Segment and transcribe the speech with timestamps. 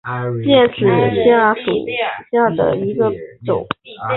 [0.01, 0.01] 绿色变齿藓为木灵藓科变齿藓属
[2.57, 3.11] 下的一个
[3.45, 3.63] 种。